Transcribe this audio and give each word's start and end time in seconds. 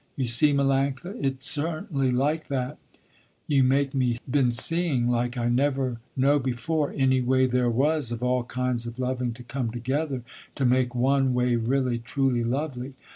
You 0.15 0.25
see, 0.25 0.51
Melanctha, 0.51 1.15
it's 1.23 1.45
certainly 1.47 2.09
like 2.09 2.47
that 2.47 2.79
you 3.45 3.63
make 3.63 3.93
me 3.93 4.17
been 4.27 4.51
seeing, 4.51 5.07
like 5.11 5.37
I 5.37 5.47
never 5.47 5.99
know 6.17 6.39
before 6.39 6.91
any 6.97 7.21
way 7.21 7.45
there 7.45 7.69
was 7.69 8.11
of 8.11 8.23
all 8.23 8.43
kinds 8.43 8.87
of 8.87 8.97
loving 8.97 9.31
to 9.33 9.43
come 9.43 9.69
together 9.69 10.23
to 10.55 10.65
make 10.65 10.95
one 10.95 11.35
way 11.35 11.55
really 11.55 11.99
truly 11.99 12.43
lovely. 12.43 12.95